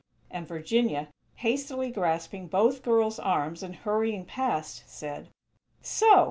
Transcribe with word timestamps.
and 0.31 0.47
Virginia, 0.47 1.09
hastily 1.35 1.91
grasping 1.91 2.47
both 2.47 2.81
girls' 2.81 3.19
arms 3.19 3.61
and 3.61 3.75
hurrying 3.75 4.25
past, 4.25 4.83
said: 4.87 5.29
"So!! 5.83 6.19